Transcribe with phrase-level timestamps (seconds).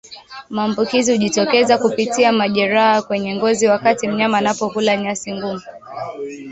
[0.49, 5.61] Maambukizi hujitokeza kupitia majeraha kwenye ngozi wakati mnyama anapokula nyasi ngumu